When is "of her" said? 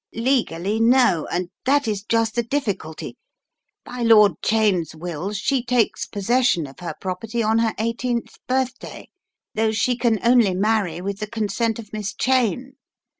6.65-6.95